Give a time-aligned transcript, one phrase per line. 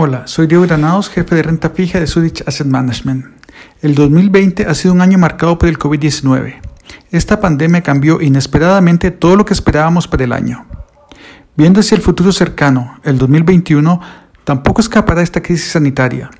[0.00, 3.26] Hola, soy Diego Granados, jefe de renta fija de Zurich Asset Management.
[3.82, 6.60] El 2020 ha sido un año marcado por el COVID-19.
[7.10, 10.66] Esta pandemia cambió inesperadamente todo lo que esperábamos para el año.
[11.56, 14.00] Viendo hacia el futuro cercano, el 2021
[14.44, 16.30] tampoco escapará esta crisis sanitaria.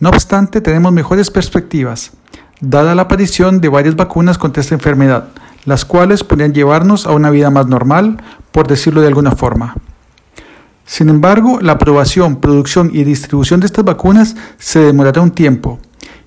[0.00, 2.10] No obstante, tenemos mejores perspectivas,
[2.60, 5.28] dada la aparición de varias vacunas contra esta enfermedad,
[5.64, 9.76] las cuales podrían llevarnos a una vida más normal, por decirlo de alguna forma.
[10.88, 15.78] Sin embargo, la aprobación, producción y distribución de estas vacunas se demorará un tiempo,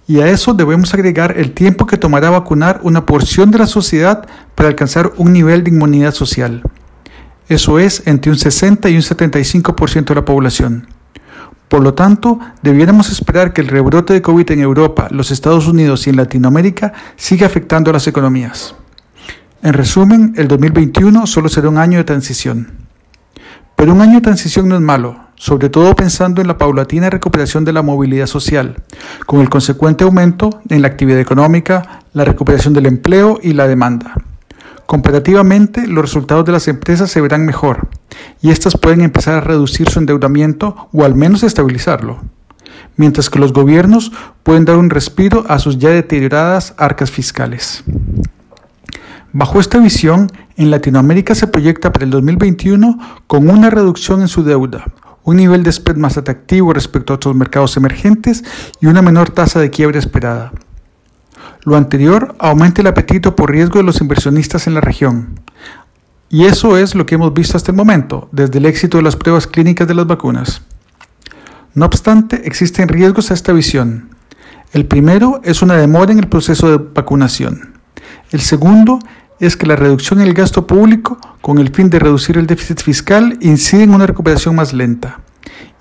[0.07, 4.27] y a eso debemos agregar el tiempo que tomará vacunar una porción de la sociedad
[4.53, 6.61] para alcanzar un nivel de inmunidad social.
[7.49, 10.87] Eso es entre un 60 y un 75% de la población.
[11.67, 16.05] Por lo tanto, debiéramos esperar que el rebrote de COVID en Europa, los Estados Unidos
[16.05, 18.75] y en Latinoamérica siga afectando a las economías.
[19.63, 22.80] En resumen, el 2021 solo será un año de transición.
[23.81, 27.65] Pero un año de transición no es malo, sobre todo pensando en la paulatina recuperación
[27.65, 28.75] de la movilidad social,
[29.25, 34.13] con el consecuente aumento en la actividad económica, la recuperación del empleo y la demanda.
[34.85, 37.87] Comparativamente, los resultados de las empresas se verán mejor
[38.39, 42.21] y éstas pueden empezar a reducir su endeudamiento o al menos estabilizarlo,
[42.97, 44.11] mientras que los gobiernos
[44.43, 47.83] pueden dar un respiro a sus ya deterioradas arcas fiscales.
[49.33, 50.29] Bajo esta visión,
[50.63, 54.85] en Latinoamérica se proyecta para el 2021 con una reducción en su deuda,
[55.23, 58.43] un nivel de spread más atractivo respecto a otros mercados emergentes
[58.79, 60.51] y una menor tasa de quiebra esperada.
[61.63, 65.39] Lo anterior aumenta el apetito por riesgo de los inversionistas en la región.
[66.29, 69.15] Y eso es lo que hemos visto hasta el momento, desde el éxito de las
[69.15, 70.61] pruebas clínicas de las vacunas.
[71.73, 74.09] No obstante, existen riesgos a esta visión.
[74.73, 77.73] El primero es una demora en el proceso de vacunación.
[78.31, 78.99] El segundo
[79.41, 82.79] es que la reducción en el gasto público, con el fin de reducir el déficit
[82.79, 85.21] fiscal, incide en una recuperación más lenta.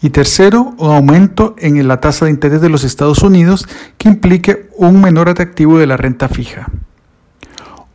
[0.01, 3.69] Y tercero, un aumento en la tasa de interés de los Estados Unidos
[3.99, 6.71] que implique un menor atractivo de la renta fija.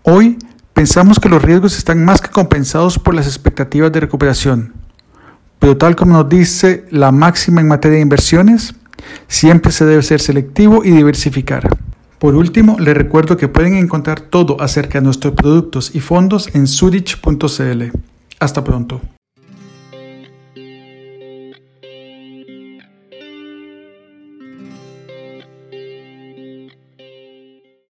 [0.04, 0.38] Hoy
[0.74, 4.74] pensamos que los riesgos están más que compensados por las expectativas de recuperación,
[5.58, 8.76] pero tal como nos dice la máxima en materia de inversiones,
[9.28, 11.68] siempre se debe ser selectivo y diversificar.
[12.20, 16.68] Por último, les recuerdo que pueden encontrar todo acerca de nuestros productos y fondos en
[16.68, 17.84] zurich.cl.
[18.40, 19.02] Hasta pronto.